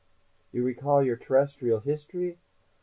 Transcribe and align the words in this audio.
"You 0.51 0.63
recall 0.63 1.03
your 1.03 1.15
terrestrial 1.15 1.79
history? 1.81 2.39